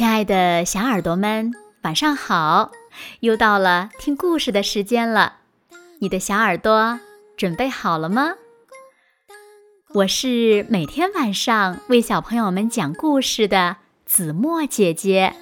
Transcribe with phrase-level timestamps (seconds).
[0.00, 2.72] 亲爱的小耳朵们，晚上好！
[3.20, 5.40] 又到了听故事的时间了，
[5.98, 6.98] 你的小耳朵
[7.36, 8.32] 准备好了吗？
[9.92, 13.76] 我是每天晚上为小朋友们讲故事的
[14.06, 15.34] 子墨姐姐。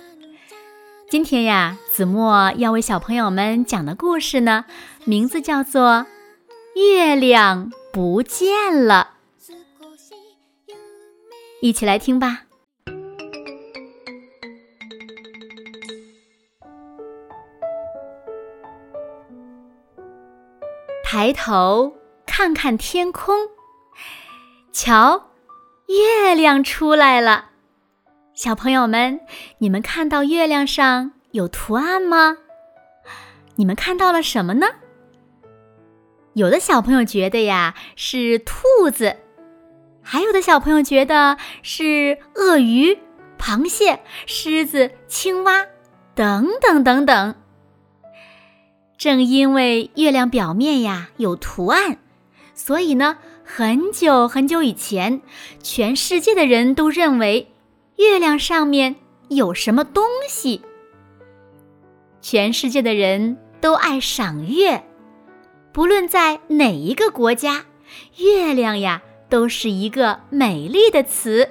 [1.08, 4.64] 今天呀，子墨要为小朋友们讲的故事呢，
[5.04, 6.04] 名字叫做
[6.74, 9.10] 《月亮不见了》，
[11.62, 12.46] 一起来听吧。
[21.18, 21.96] 抬头
[22.26, 23.34] 看看天空，
[24.70, 25.32] 瞧，
[25.88, 27.46] 月亮出来了。
[28.34, 29.18] 小朋友们，
[29.58, 32.36] 你们看到月亮上有图案吗？
[33.56, 34.68] 你们看到了什么呢？
[36.34, 39.16] 有的小朋友觉得呀是兔子，
[40.00, 42.96] 还有的小朋友觉得是鳄鱼、
[43.36, 45.66] 螃蟹、狮子、青蛙，
[46.14, 47.34] 等等等等。
[48.98, 51.98] 正因为月亮表面呀有图案，
[52.52, 55.22] 所以呢，很久很久以前，
[55.62, 57.52] 全世界的人都认为
[57.96, 58.96] 月亮上面
[59.28, 60.62] 有什么东西。
[62.20, 64.82] 全世界的人都爱赏月，
[65.72, 67.66] 不论在哪一个国家，
[68.16, 71.50] 月亮呀都是一个美丽的词。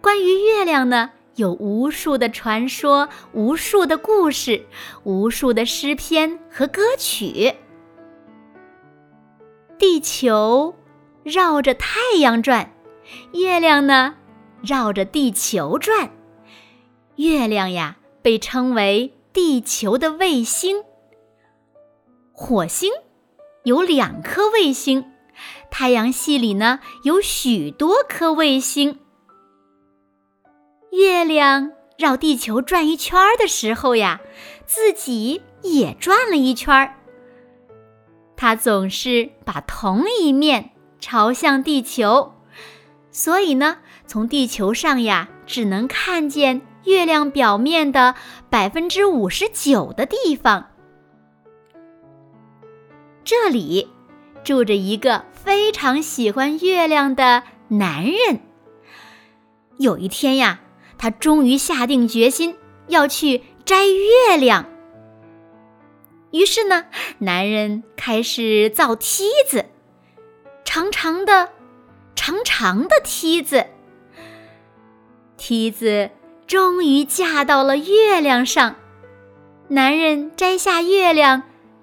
[0.00, 1.10] 关于月亮呢？
[1.36, 4.66] 有无数的传说，无数的故事，
[5.04, 7.54] 无数的诗篇和歌曲。
[9.78, 10.74] 地球
[11.22, 12.72] 绕着太阳转，
[13.34, 14.16] 月亮呢
[14.62, 16.10] 绕着地球转。
[17.16, 20.82] 月亮呀被称为地球的卫星。
[22.32, 22.90] 火星
[23.64, 25.04] 有两颗卫星，
[25.70, 29.00] 太阳系里呢有许多颗卫星。
[30.96, 34.22] 月亮绕地球转一圈的时候呀，
[34.64, 36.94] 自己也转了一圈儿。
[38.34, 42.32] 它总是把同一面朝向地球，
[43.10, 43.76] 所以呢，
[44.06, 48.14] 从地球上呀，只能看见月亮表面的
[48.48, 50.70] 百分之五十九的地方。
[53.22, 53.90] 这里
[54.42, 58.40] 住着一个非常喜欢月亮的男人。
[59.76, 60.60] 有一天呀。
[60.98, 62.56] 他终于下定决心
[62.88, 64.66] 要去摘月亮。
[66.30, 66.86] 于是呢，
[67.18, 69.66] 男人开始造梯子，
[70.64, 71.50] 长长的、
[72.14, 73.66] 长长的梯子。
[75.36, 76.10] 梯子
[76.46, 78.76] 终于架到了月亮上，
[79.68, 81.42] 男人摘下月亮，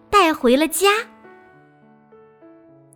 [0.10, 0.90] 带回了家。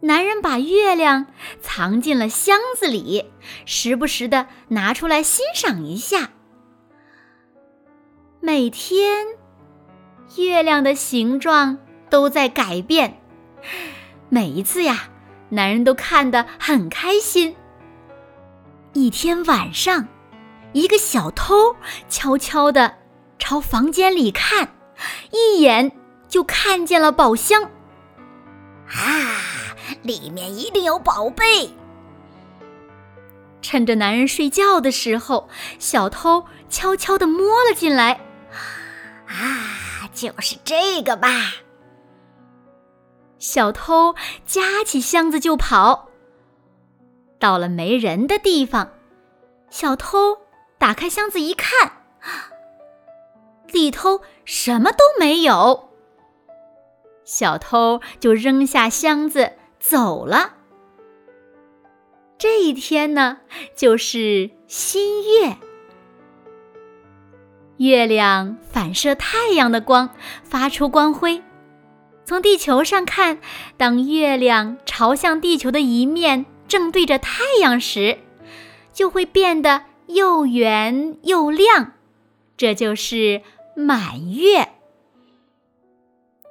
[0.02, 1.25] 男人把月亮
[1.62, 3.31] 藏进了箱子里，
[3.66, 6.30] 时不时的拿出来欣赏一下。
[8.40, 9.25] 每天，
[10.35, 13.19] 月亮的形状都在改变，
[14.30, 15.09] 每一次呀，
[15.50, 17.56] 男人都看得很开心。
[18.94, 20.08] 一天晚上，
[20.74, 21.75] 一个小偷
[22.08, 22.96] 悄悄的
[23.40, 24.75] 朝房间里看，
[25.31, 25.91] 一眼
[26.28, 27.64] 就看见了宝箱。
[28.90, 29.47] 啊！
[30.03, 31.69] 里面一定有宝贝。
[33.61, 35.49] 趁着男人睡觉的时候，
[35.79, 38.21] 小偷悄悄地摸了进来。
[39.27, 41.29] 啊，就是这个吧！
[43.39, 44.15] 小偷
[44.45, 46.09] 夹起箱子就跑。
[47.39, 48.93] 到了没人的地方，
[49.69, 50.37] 小偷
[50.77, 52.03] 打开箱子一看，
[53.67, 55.89] 里头什么都没有。
[57.25, 59.53] 小偷就扔下箱子。
[59.89, 60.55] 走了。
[62.37, 63.37] 这一天呢，
[63.73, 65.55] 就是新月。
[67.77, 70.09] 月亮反射太阳的光，
[70.43, 71.41] 发出光辉。
[72.25, 73.39] 从地球上看，
[73.77, 78.17] 当月亮朝向地球的一面正对着太阳时，
[78.91, 81.93] 就会变得又圆又亮。
[82.57, 83.41] 这就是
[83.73, 84.73] 满月。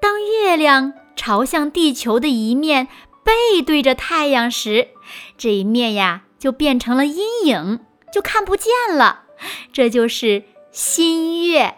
[0.00, 2.86] 当月亮朝向地球的一面，
[3.26, 4.90] 背对着太阳时，
[5.36, 7.80] 这一面呀就变成了阴影，
[8.12, 9.24] 就看不见了。
[9.72, 11.74] 这就是新月。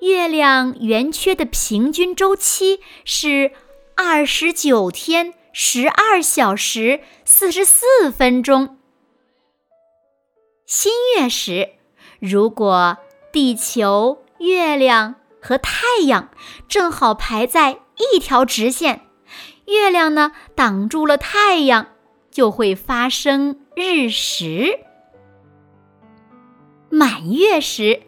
[0.00, 3.52] 月亮圆缺的平均周期是
[3.94, 8.78] 二十九天十二小时四十四分钟。
[10.66, 11.70] 新月时，
[12.18, 12.98] 如果
[13.32, 16.30] 地球、月亮和太阳
[16.68, 17.78] 正好排在
[18.12, 19.02] 一条直线。
[19.66, 21.88] 月亮呢，挡住了太阳，
[22.30, 24.80] 就会发生日食。
[26.88, 28.02] 满月时，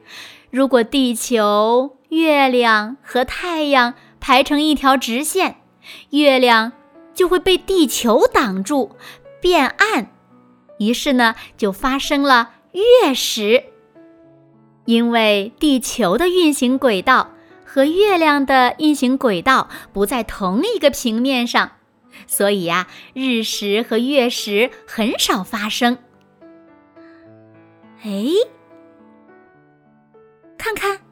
[0.50, 5.56] 如果地球、月亮和太阳排成一条直线，
[6.10, 6.72] 月亮
[7.12, 8.92] 就会被地球挡住，
[9.40, 10.12] 变暗。
[10.78, 13.64] 于是呢，就发生了月食。
[14.84, 17.32] 因为地球的运行轨道
[17.70, 21.72] 和月亮的运行轨道不在同一个平面上，
[22.26, 25.98] 所以呀，日食和月食很少发生。
[28.02, 28.24] 哎，
[30.56, 31.02] 看看，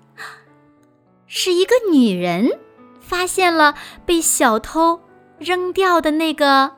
[1.26, 2.58] 是一个女人
[3.00, 3.74] 发现了
[4.06, 5.02] 被小偷
[5.38, 6.76] 扔掉的那个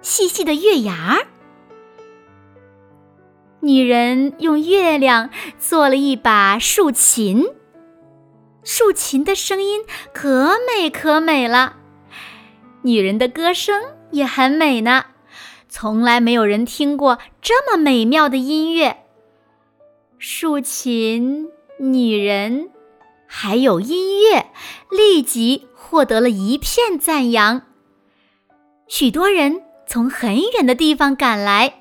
[0.00, 1.26] 细细的月牙儿。
[3.60, 5.28] 女人用月亮
[5.58, 7.46] 做了一把竖琴，
[8.62, 11.76] 竖琴的声音可美可美了。
[12.82, 15.06] 女人的歌声也很美呢，
[15.68, 19.04] 从来没有人听过这么美妙的音乐。
[20.18, 21.48] 竖琴、
[21.78, 22.70] 女人，
[23.26, 24.50] 还有音乐，
[24.90, 27.62] 立即获得了一片赞扬。
[28.88, 31.74] 许多人从很远的地方赶来。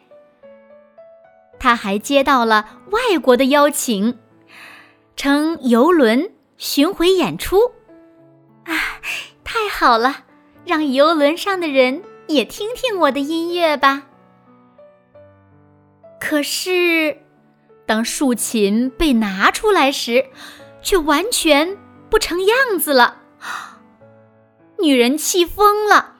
[1.59, 4.17] 他还接到了外国的邀请，
[5.17, 7.71] 乘游轮巡回演出。
[8.65, 9.01] 啊，
[9.43, 10.25] 太好了！
[10.65, 14.03] 让游轮上的人也听听我的音乐吧。
[16.19, 17.17] 可是，
[17.87, 20.27] 当竖琴被拿出来时，
[20.83, 21.77] 却完全
[22.09, 23.21] 不成样子了。
[24.79, 26.17] 女人气疯了，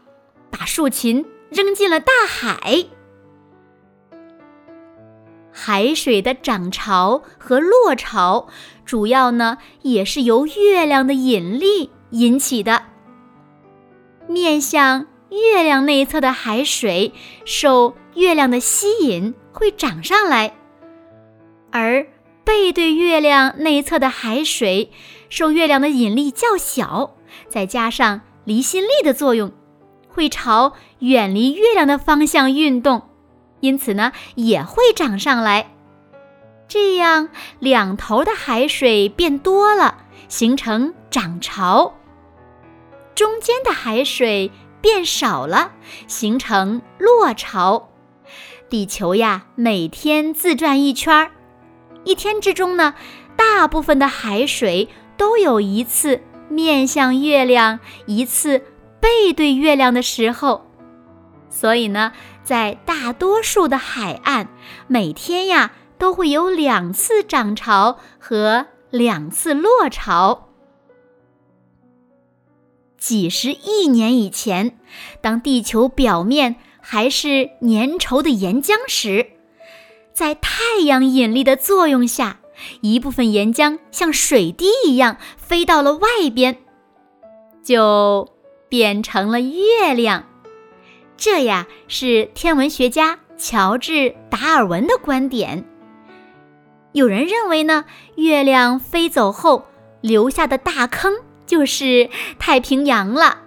[0.50, 2.86] 把竖琴扔进了大海。
[5.62, 8.48] 海水的涨潮和落潮，
[8.86, 12.84] 主要呢也是由月亮的引力引起的。
[14.26, 17.12] 面向月亮内侧的海水
[17.44, 20.54] 受月亮的吸引，会涨上来；
[21.72, 22.08] 而
[22.46, 24.92] 背对月亮内侧的海水
[25.28, 27.18] 受月亮的引力较小，
[27.50, 29.52] 再加上离心力的作用，
[30.08, 33.09] 会朝远离月亮的方向运动。
[33.60, 35.72] 因此呢，也会涨上来，
[36.68, 37.30] 这样
[37.60, 41.94] 两头的海水变多了，形成涨潮；
[43.16, 44.52] 中间的海水
[44.82, 45.72] 变少了，
[46.08, 47.90] 形成落潮。
[48.70, 51.32] 地球呀，每天自转一圈儿，
[52.04, 52.94] 一天之中呢，
[53.36, 58.60] 大部分的海水都有一次面向月亮，一次
[59.00, 60.68] 背对月亮的时候。
[61.50, 62.14] 所以呢，
[62.50, 64.48] 在大多数的海岸，
[64.88, 70.50] 每天呀都会有两次涨潮和两次落潮。
[72.98, 74.80] 几十亿年以前，
[75.22, 79.28] 当地球表面还是粘稠的岩浆时，
[80.12, 82.40] 在太阳引力的作用下，
[82.82, 86.58] 一部分岩浆像水滴一样飞到了外边，
[87.64, 88.28] 就
[88.68, 90.29] 变成了月亮。
[91.20, 93.92] 这呀是天文学家乔治·
[94.30, 95.66] 达尔文的观点。
[96.94, 97.84] 有人认为呢，
[98.16, 99.66] 月亮飞走后
[100.00, 101.14] 留下的大坑
[101.46, 103.40] 就是太平洋了。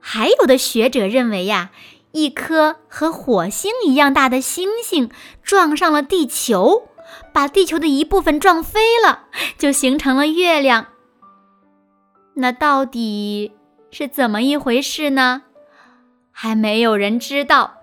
[0.00, 1.70] 还有的学者认为呀，
[2.10, 5.10] 一颗和火星一样大的星星
[5.42, 6.88] 撞上了地球，
[7.32, 10.88] 把地球的一部分撞飞了，就形成了月亮。
[12.34, 13.52] 那到底
[13.90, 15.44] 是怎么一回事呢？
[16.32, 17.78] 还没有人知道。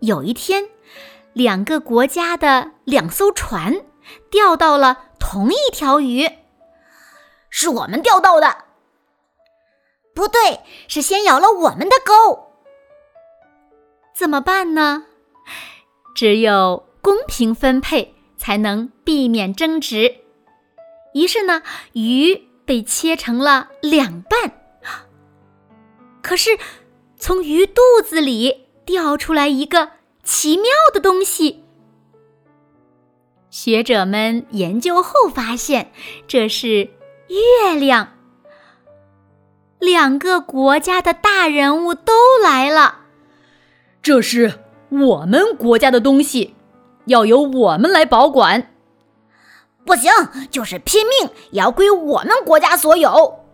[0.00, 0.68] 有一天，
[1.32, 3.84] 两个国家的两艘船
[4.30, 6.30] 钓到了同一条鱼，
[7.50, 8.64] 是我们钓到的。
[10.14, 12.52] 不对，是先咬了我们的钩。
[14.14, 15.06] 怎么办呢？
[16.14, 20.16] 只有公平分配才能避免争执。
[21.14, 24.57] 于是呢，鱼被切成了两半。
[26.28, 26.58] 可是，
[27.16, 29.92] 从鱼肚子里掉出来一个
[30.22, 31.64] 奇妙的东西。
[33.48, 35.90] 学者们研究后发现，
[36.26, 36.90] 这是
[37.28, 38.12] 月亮。
[39.78, 43.06] 两个国家的大人物都来了。
[44.02, 46.54] 这是我们国家的东西，
[47.06, 48.74] 要由我们来保管。
[49.86, 50.12] 不行，
[50.50, 53.46] 就是拼命也要归我们国家所有。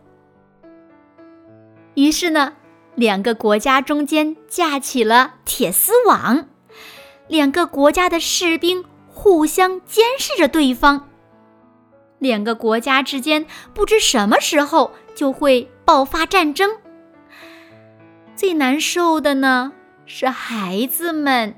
[1.94, 2.54] 于是呢。
[2.94, 6.48] 两个国家中间架起了铁丝网，
[7.28, 11.08] 两个国家的士兵互相监视着对方。
[12.18, 16.70] 两个国家之间不知什么时候就会爆发战争。
[18.36, 19.72] 最难受的呢
[20.06, 21.54] 是孩子们，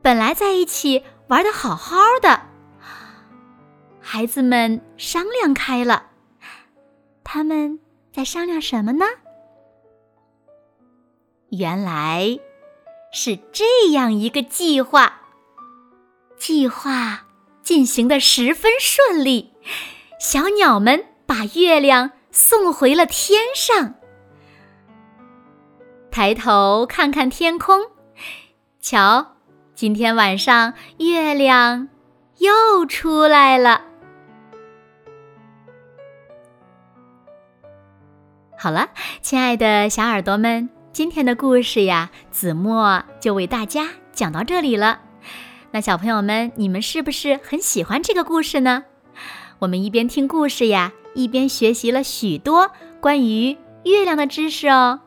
[0.00, 2.42] 本来在一起玩的好好的，
[4.00, 6.10] 孩子们商量开了。
[7.24, 7.80] 他们
[8.12, 9.06] 在商量什么呢？
[11.52, 12.38] 原来
[13.12, 15.20] 是这样一个计划。
[16.38, 17.26] 计划
[17.62, 19.52] 进行的十分顺利，
[20.18, 23.94] 小鸟们把月亮送回了天上。
[26.10, 27.82] 抬头看看天空，
[28.80, 29.36] 瞧，
[29.74, 31.90] 今天晚上月亮
[32.38, 33.82] 又出来了。
[38.58, 38.88] 好了，
[39.20, 45.00] 亲爱的小耳朵们，今天的故事呀，子墨就为大家讲到这里了。
[45.70, 48.84] 那小朋友们，你们是不是很喜欢这个故事呢？
[49.60, 52.70] 我们一边听故事呀，一边学习了许多
[53.00, 55.00] 关于月亮的知识哦。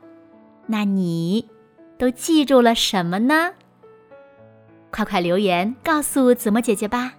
[0.66, 1.48] 那你
[2.00, 3.52] 都记住了什么呢？
[4.90, 7.14] 快快留言告诉子墨姐姐吧。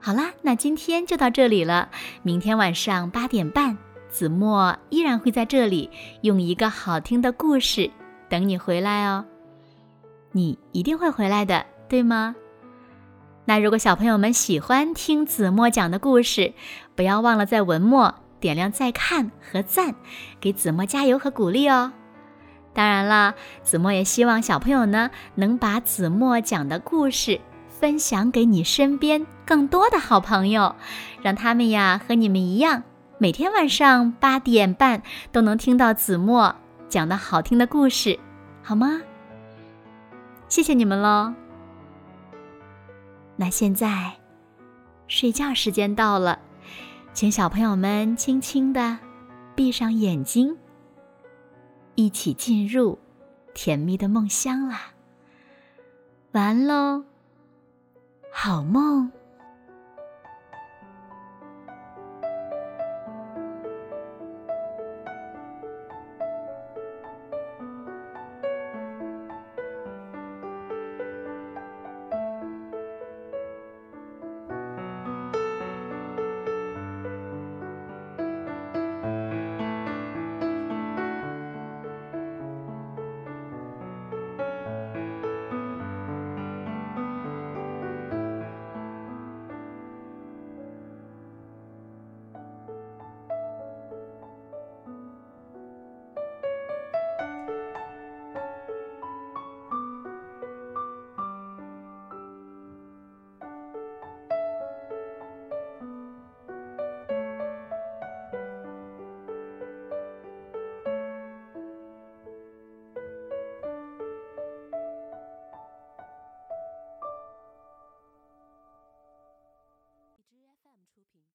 [0.00, 1.90] 好啦，那今天就到这里了。
[2.22, 3.76] 明天晚上八点半，
[4.12, 5.90] 子墨依然会在这里
[6.20, 7.90] 用一个好听的故事
[8.28, 9.24] 等你回来哦。
[10.30, 11.66] 你一定会回来的。
[11.88, 12.34] 对吗？
[13.44, 16.54] 那如果小朋友们喜欢听子墨讲的故事，
[16.94, 19.94] 不要忘了在文末点亮再看和赞，
[20.40, 21.92] 给子墨加油和鼓励哦。
[22.72, 27.38] 当然了，子墨也希望小朋友呢能把子墨讲的故事
[27.68, 30.74] 分享给你身边更多的好朋友，
[31.20, 32.84] 让他们呀和你们一样，
[33.22, 35.00] 每天晚上八点半
[35.30, 36.56] 都能听到子墨
[36.88, 38.18] 讲的好听的故事，
[38.64, 39.00] 好吗？
[40.48, 41.32] 谢谢你们喽。
[43.36, 44.14] 那现在，
[45.06, 46.40] 睡觉时间到了，
[47.14, 48.98] 请小朋友们轻轻的
[49.54, 50.58] 闭上眼睛，
[51.94, 52.98] 一起进入
[53.54, 54.80] 甜蜜的梦乡啦。
[56.32, 57.04] 晚安喽，
[58.32, 59.12] 好梦。